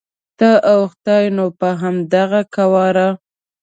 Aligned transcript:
ته 0.39 0.49
او 0.71 0.79
خدای 0.91 1.25
نو 1.35 1.45
په 1.59 1.69
همدغه 1.81 2.41
قواره. 2.55 3.09